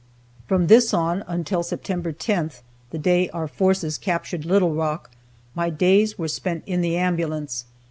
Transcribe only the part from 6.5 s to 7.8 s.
in the ambulance.